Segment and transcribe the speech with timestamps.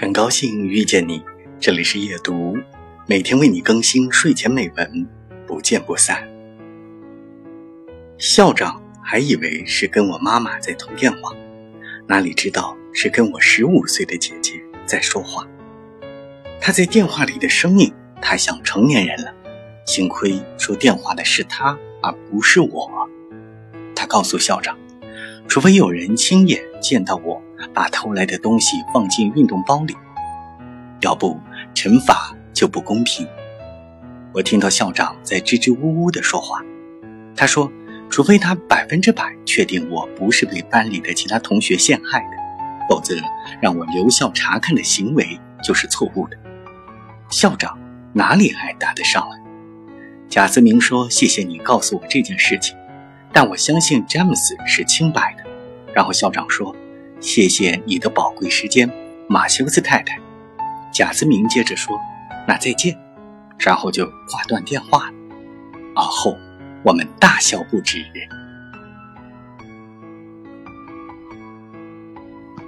[0.00, 1.22] 很高兴遇见你，
[1.58, 2.56] 这里是夜读，
[3.06, 5.06] 每天为你更新睡前美文，
[5.46, 6.26] 不见不散。
[8.16, 11.36] 校长还以为是跟我妈妈在通电话，
[12.06, 14.54] 哪里知道是跟我十五岁的姐姐
[14.86, 15.46] 在说话。
[16.62, 19.30] 她在电话里的声音太像成年人了，
[19.84, 22.90] 幸亏说电话的是她，而不是我。
[23.94, 24.78] 她告诉校长，
[25.46, 27.42] 除非有人亲眼见到我。
[27.74, 29.96] 把偷来的东西放进运动包里，
[31.00, 31.38] 要不
[31.74, 33.26] 惩罚就不公平。
[34.32, 36.60] 我听到校长在支支吾吾地说话，
[37.34, 37.70] 他说
[38.08, 42.36] ：“除非他百分之百确定我不是被班里的其他同学陷害的，
[42.88, 43.16] 否则
[43.60, 46.36] 让我留校查看的行为就是错误的。”
[47.30, 47.78] 校长
[48.12, 49.40] 哪里还答得上来？
[50.28, 52.76] 贾思明说：“谢谢你告诉我这件事情，
[53.32, 55.44] 但我相信詹姆斯是清白的。”
[55.92, 56.74] 然后校长说。
[57.20, 58.90] 谢谢你的宝贵时间，
[59.28, 60.18] 马修斯太太。
[60.92, 62.00] 贾斯明接着说
[62.48, 62.98] ：“那再见。”
[63.58, 65.14] 然后就挂断电话了。
[65.94, 66.36] 而后，
[66.82, 68.04] 我们大笑不止。